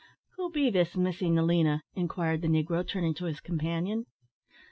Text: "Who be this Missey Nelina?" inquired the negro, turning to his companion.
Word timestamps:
"Who 0.35 0.49
be 0.49 0.71
this 0.71 0.95
Missey 0.97 1.29
Nelina?" 1.31 1.81
inquired 1.93 2.41
the 2.41 2.47
negro, 2.47 2.83
turning 2.83 3.13
to 3.13 3.25
his 3.25 3.39
companion. 3.39 4.07